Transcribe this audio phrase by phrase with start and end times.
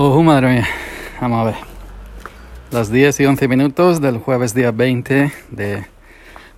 [0.00, 0.68] Oh, madre mía.
[1.20, 1.54] Vamos a ver.
[2.70, 5.86] Las 10 y 11 minutos del jueves día 20 de,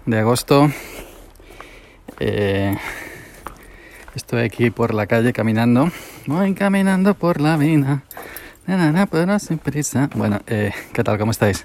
[0.05, 0.71] de agosto.
[2.19, 2.77] Eh,
[4.15, 5.91] estoy aquí por la calle caminando.
[6.27, 8.03] Voy caminando por la mina.
[8.67, 10.11] Na, na, pero sin prisa.
[10.15, 11.17] Bueno, eh, ¿qué tal?
[11.17, 11.65] ¿Cómo estáis?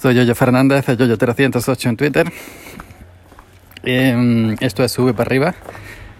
[0.00, 2.32] Soy Yoyo Fernández, Yoyo308 en Twitter.
[3.82, 5.54] Eh, esto es Sube para arriba,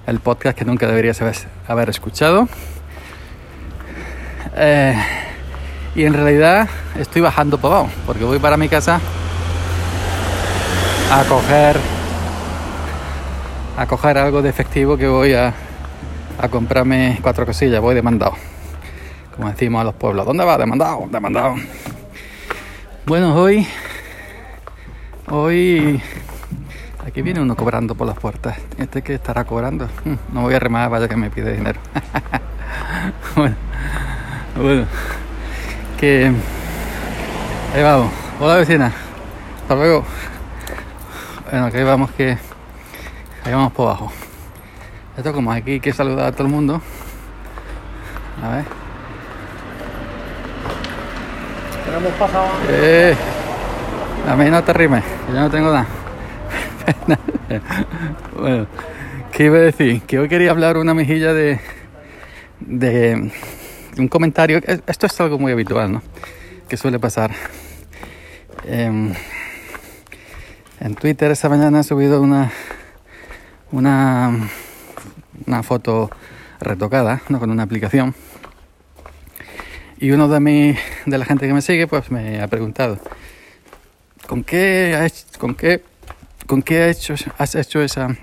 [0.06, 1.18] el podcast que nunca deberías
[1.66, 2.46] haber escuchado.
[4.56, 4.94] Eh,
[5.94, 9.00] y en realidad estoy bajando por abajo, porque voy para mi casa
[11.10, 11.76] a coger
[13.76, 15.52] a coger algo de efectivo que voy a,
[16.38, 18.34] a comprarme cuatro cosillas, voy demandado.
[19.34, 20.58] Como decimos a los pueblos, ¿dónde va?
[20.58, 21.54] Demandado, demandado.
[23.06, 23.66] Bueno, hoy
[25.28, 26.02] hoy
[27.06, 28.58] aquí viene uno cobrando por las puertas.
[28.78, 29.88] Este que estará cobrando.
[30.32, 31.80] No voy a remar, vaya que me pide dinero.
[34.56, 34.86] bueno,
[35.98, 36.32] que
[37.74, 38.12] ahí vamos.
[38.40, 38.92] Hola vecina,
[39.62, 40.04] hasta luego.
[41.50, 42.38] Bueno, que ahí vamos que
[43.44, 44.12] ahí vamos por abajo.
[45.16, 46.80] Esto como aquí hay que saludar a todo el mundo.
[48.42, 48.64] A ver.
[52.70, 53.14] Eh,
[54.28, 55.86] a mí no te rimes, que yo no tengo nada.
[58.36, 58.66] bueno,
[59.30, 60.02] ¿qué iba a decir?
[60.02, 61.60] Que hoy quería hablar una mejilla de,
[62.60, 63.30] de
[63.98, 64.60] un comentario.
[64.86, 66.02] Esto es algo muy habitual, ¿no?
[66.68, 67.32] Que suele pasar.
[68.64, 69.12] Eh,
[70.80, 72.52] en Twitter esta mañana he subido una
[73.70, 74.48] una
[75.46, 76.10] una foto
[76.60, 77.38] retocada, ¿no?
[77.38, 78.14] Con una aplicación.
[79.98, 82.98] Y uno de mi, de la gente que me sigue, pues me ha preguntado,
[84.26, 85.82] ¿con qué, ha hecho, con qué,
[86.46, 86.92] con qué
[87.38, 88.16] has hecho esa,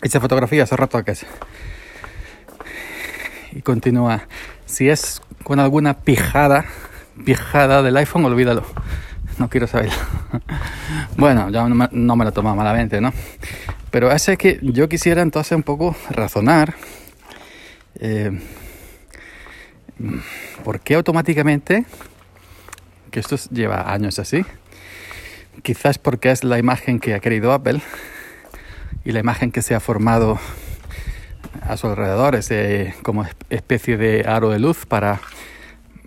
[0.00, 1.26] esa fotografía, esos retoques?
[3.54, 4.26] Y continúa,
[4.64, 6.64] si es con alguna pijada,
[7.24, 8.64] pijada del iPhone, olvídalo.
[9.38, 9.94] No quiero saberlo.
[11.16, 13.12] bueno, ya no me, no me lo toma malamente, ¿no?
[13.90, 16.74] Pero hace que yo quisiera entonces un poco razonar.
[18.00, 18.40] Eh,
[20.64, 21.84] ¿Por qué automáticamente,
[23.10, 24.44] que esto lleva años así,
[25.62, 27.82] quizás porque es la imagen que ha querido Apple
[29.04, 30.38] y la imagen que se ha formado
[31.60, 35.20] a su alrededor, ese como especie de aro de luz para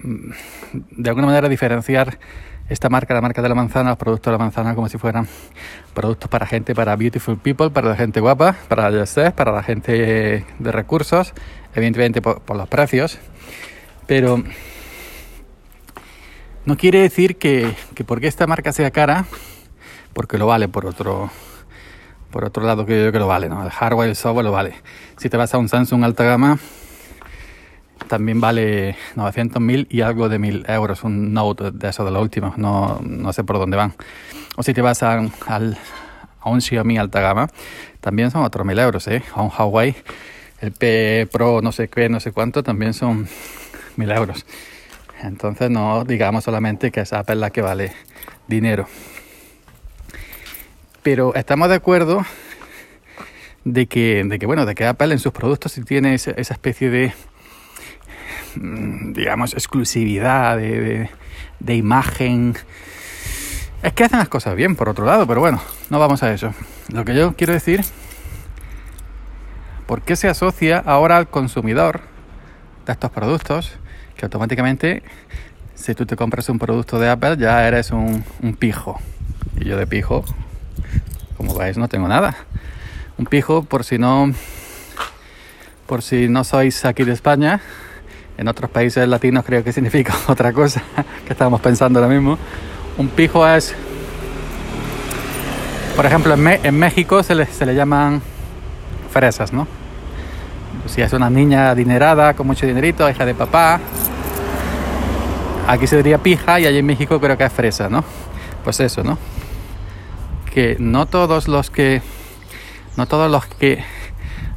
[0.02, 2.20] de alguna manera diferenciar
[2.70, 5.28] esta marca, la marca de la manzana, los productos de la manzana como si fueran
[5.94, 8.90] productos para gente, para beautiful people, para la gente guapa, para
[9.36, 11.34] para la gente de recursos,
[11.76, 13.20] evidentemente por, por los precios.
[14.08, 14.44] Pero
[16.66, 19.26] no quiere decir que, que, porque esta marca sea cara,
[20.14, 21.30] porque lo vale por otro,
[22.36, 23.64] por otro lado que yo creo que lo vale, ¿no?
[23.64, 24.74] El hardware y el software lo vale.
[25.16, 26.60] Si te vas a un Samsung alta gama,
[28.10, 32.54] también vale 900.000 y algo de 1.000 euros, un Note de eso de lo último,
[32.58, 33.94] no, no sé por dónde van.
[34.58, 35.18] O si te vas a,
[36.44, 37.48] un Xiaomi alta gama,
[38.02, 39.24] también son otros 1.000 euros, ¿eh?
[39.34, 39.96] A un Huawei,
[40.60, 43.30] el P Pro no sé qué, no sé cuánto, también son
[43.96, 44.46] mil euros.
[45.22, 47.94] Entonces no digamos solamente que es Apple la que vale
[48.46, 48.90] dinero.
[51.06, 52.26] Pero estamos de acuerdo
[53.64, 56.90] de que, de que bueno, de que Apple en sus productos sí tiene esa, especie
[56.90, 57.14] de
[58.56, 61.12] digamos exclusividad de,
[61.60, 62.56] de, imagen.
[63.84, 65.62] Es que hacen las cosas bien, por otro lado, pero bueno,
[65.92, 66.56] no vamos a eso.
[66.92, 67.86] Lo que yo quiero decir,
[69.86, 72.02] ¿por qué se asocia ahora al consumidor
[72.88, 73.78] de estos productos
[74.18, 75.04] que automáticamente
[75.76, 78.24] si tú te compras un producto de Apple ya eres un,
[78.58, 79.00] pijo.
[79.60, 80.26] Y yo de pijo,
[81.38, 82.36] como veis, no tengo nada.
[83.18, 84.32] Un pijo, por si no,
[85.88, 87.62] por si no sois aquí de España,
[88.38, 90.82] en otros países latinos creo que significa otra cosa
[91.26, 92.38] que estamos pensando ahora mismo.
[92.98, 93.74] Un pijo es,
[95.96, 98.22] por ejemplo, en, Me México se le, se le llaman
[99.12, 99.68] fresas, ¿no?
[100.88, 103.80] Si es una niña adinerada con mucho dinerito, hija de papá,
[105.68, 108.04] aquí se diría pija y allí en México creo que es fresa, ¿no?
[108.64, 109.18] Pues eso, ¿no?
[110.56, 112.02] Que no todos los que
[112.96, 113.84] no todos los que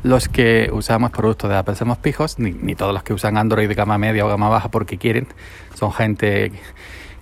[0.05, 3.69] los que usamos productos de Apple somos pijos, ni, ni, todos los que usan Android
[3.69, 5.27] de gama media o gama baja porque quieren,
[5.75, 6.53] son gente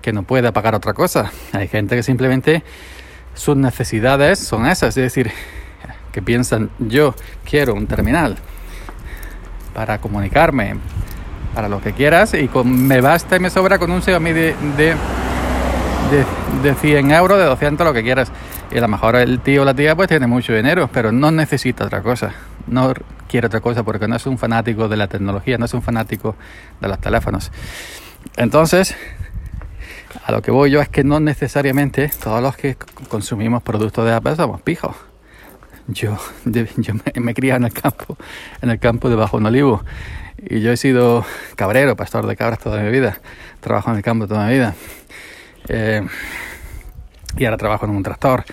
[0.03, 1.33] que no puede pagar otra cosa.
[1.55, 2.63] Hay gente que simplemente
[3.33, 5.33] sus necesidades son esas, es decir,
[6.13, 7.15] que piensan yo
[7.49, 8.37] quiero un terminal
[9.73, 10.77] para comunicarme,
[11.55, 14.95] para lo que quieras y me basta y me sobra con un Xiaomi de, de,
[16.11, 18.31] de, de 100 euros, de 200, lo que quieras.
[18.71, 21.31] Y a lo mejor el tío o la tía pues tiene mucho dinero, pero no
[21.31, 22.35] necesita otra cosa.
[22.67, 22.93] No
[23.29, 26.37] quiere otra cosa porque no es un fanático de la tecnología, no es un fanático
[26.81, 27.53] de los teléfonos.
[28.37, 28.97] Entonces,
[30.25, 32.77] a lo que voy yo es que no necesariamente todos los que
[33.09, 34.97] consumimos productos de Apple somos pijos.
[35.89, 38.17] Yo, yo me, me criado en el campo,
[38.61, 39.85] en el campo de Bajo un Olivo.
[40.39, 41.25] Y yo he sido
[41.55, 43.21] cabrero, pastor de cabras toda mi vida.
[43.61, 44.75] Trabajo en el campo toda mi vida.
[45.69, 46.07] Eh,
[47.37, 48.45] y ahora trabajo en un tractor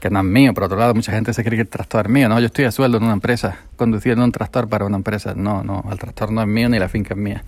[0.00, 0.54] que no es mío.
[0.54, 2.28] Por otro lado, mucha gente se cree que el tractor es mío.
[2.28, 5.34] No, yo estoy a sueldo en una empresa, conduciendo un tractor para una empresa.
[5.34, 7.44] No, no, el tractor no es mío ni la finca es mía.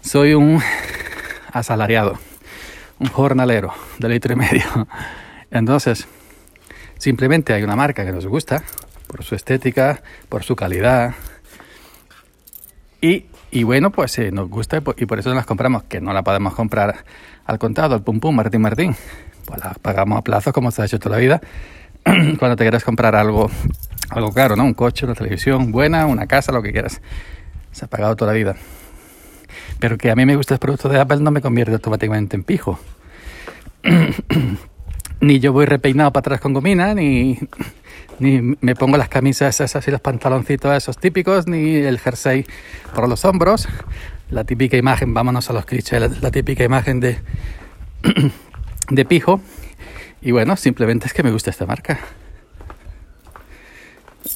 [0.00, 0.60] Soy un
[1.52, 2.18] asalariado,
[2.98, 4.64] un jornalero de litro y medio.
[5.50, 6.06] Entonces,
[6.98, 8.62] simplemente hay una marca que nos gusta
[9.06, 11.14] por su estética, por su calidad.
[13.00, 16.22] Y, y bueno, pues eh, nos gusta y por, eso las compramos, que no la
[16.22, 17.04] podemos comprar
[17.46, 18.96] al contado, al pum pum, Martín Martín
[19.48, 21.40] pues la pagamos a plazo como se ha hecho toda la vida.
[22.38, 23.50] Cuando te quieras comprar algo,
[24.10, 24.64] algo caro, ¿no?
[24.64, 27.00] Un coche, una televisión buena, una casa, lo que quieras.
[27.72, 28.56] Se ha pagado toda la vida.
[29.80, 32.44] Pero que a mí me gusta el producto de Apple no me convierte automáticamente en
[32.44, 32.78] pijo.
[35.20, 37.38] ni yo voy repeinado para atrás con gomina, ni,
[38.18, 42.44] ni me pongo las camisas esas y los pantaloncitos esos típicos, ni el jersey
[42.94, 43.66] por los hombros.
[44.30, 47.18] La típica imagen, vámonos a los clichés, la típica imagen de
[48.90, 49.40] de pijo.
[50.20, 51.98] Y bueno, simplemente es que me gusta esta marca.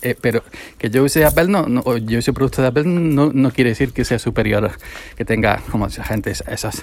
[0.01, 0.43] Eh, pero
[0.79, 3.93] que yo use Apple, no, no, yo use producto de Apple, no, no quiere decir
[3.93, 4.71] que sea superior,
[5.17, 6.83] que tenga, como esa gente, esas,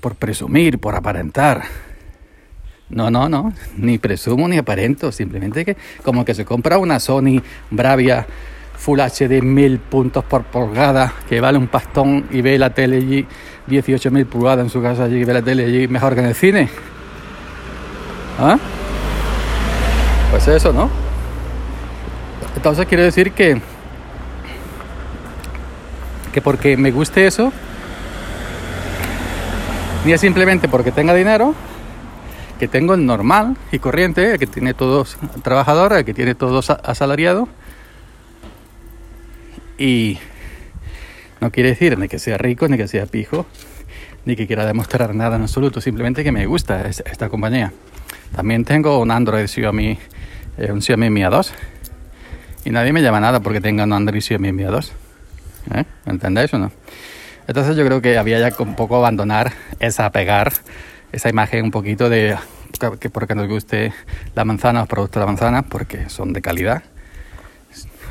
[0.00, 1.64] por presumir, por aparentar.
[2.88, 7.40] No, no, no, ni presumo ni aparento, simplemente que como que se compra una Sony
[7.70, 8.26] Bravia
[8.82, 13.26] Full HD 1000 puntos por pulgada, que vale un pastón y ve la tele allí
[13.68, 16.34] 18.000 pulgadas en su casa allí, y ve la tele allí mejor que en el
[16.34, 16.68] cine.
[18.40, 18.58] ¿Ah?
[20.32, 20.90] Pues eso, ¿no?
[22.56, 23.60] Entonces quiero decir que
[26.32, 27.52] que porque me guste eso,
[30.04, 31.54] ni es simplemente porque tenga dinero,
[32.58, 37.48] que tengo el normal y corriente, que tiene todos trabajadores, el que tiene todos asalariados,
[39.82, 40.16] y
[41.40, 43.46] no quiere decir ni que sea rico, ni que sea pijo,
[44.24, 47.72] ni que quiera demostrar nada en absoluto, simplemente que me gusta esta compañía.
[48.36, 49.98] También tengo un Android Xiaomi,
[50.58, 51.50] eh, un Xiaomi Mi A2,
[52.64, 54.90] y nadie me llama nada porque tenga un Android Xiaomi Mi A2.
[55.74, 55.84] ¿Eh?
[56.06, 56.70] ¿Me entendéis o no?
[57.48, 60.52] Entonces yo creo que había ya un poco abandonar esa pegar,
[61.10, 62.36] esa imagen un poquito de
[63.00, 63.92] que porque nos guste
[64.36, 66.84] la manzana, los productos de la manzana, porque son de calidad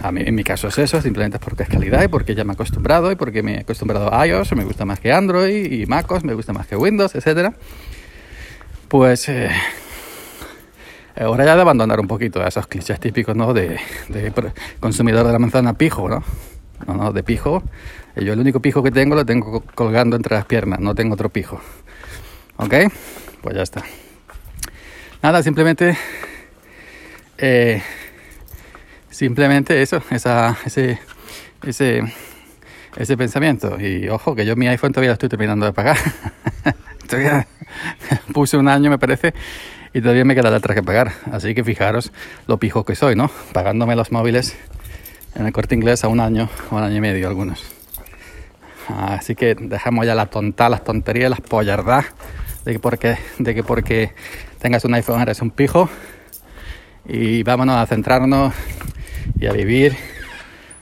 [0.03, 2.55] en mi caso es eso, simplemente es porque es calidad y porque ya me he
[2.55, 6.23] acostumbrado y porque me he acostumbrado a iOS, me gusta más que Android y MacOS,
[6.23, 7.53] me gusta más que Windows, etcétera.
[8.87, 9.49] Pues eh,
[11.25, 13.53] hora ya de abandonar un poquito esos clichés típicos, ¿no?
[13.53, 14.33] De, de,
[14.79, 16.23] consumidor de la manzana pijo, ¿no?
[16.87, 17.63] No, no, de pijo.
[18.15, 21.29] Yo el único pijo que tengo lo tengo colgando entre las piernas, no tengo otro
[21.29, 21.61] pijo.
[22.57, 22.73] ¿Ok?
[23.41, 23.83] Pues ya está.
[25.21, 25.97] Nada, simplemente...
[27.37, 27.81] Eh,
[29.11, 30.97] Simplemente eso, esa, ese,
[31.63, 32.01] ese,
[32.95, 33.79] ese pensamiento.
[33.79, 35.97] Y ojo, que yo mi iPhone todavía estoy terminando de pagar.
[37.07, 37.45] todavía
[38.33, 39.33] puse un año, me parece,
[39.93, 41.11] y todavía me queda otra que pagar.
[41.31, 42.11] Así que fijaros
[42.47, 43.29] lo pijo que soy, ¿no?
[43.53, 44.55] Pagándome los móviles
[45.35, 47.63] en el corte inglés a un año o un año y medio algunos.
[48.87, 52.05] Así que dejamos ya la tonta, las tonterías, las pollardas
[52.65, 54.13] de que porque, de que porque
[54.59, 55.89] tengas un iPhone eres un pijo.
[57.05, 58.53] Y vámonos a centrarnos
[59.41, 59.97] y a vivir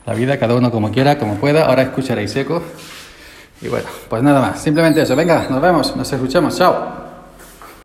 [0.06, 1.64] la vida cada uno como quiera, como pueda.
[1.64, 2.62] Ahora escucharéis seco.
[3.62, 4.62] Y bueno, pues nada más.
[4.62, 5.16] Simplemente eso.
[5.16, 6.56] Venga, nos vemos, nos escuchamos.
[6.56, 7.09] Chao.